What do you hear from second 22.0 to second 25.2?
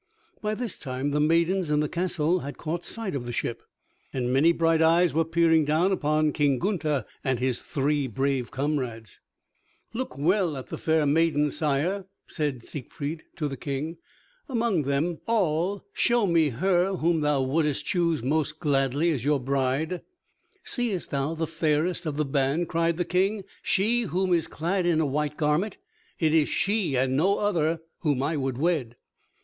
of the band," cried the King, "she who is clad in a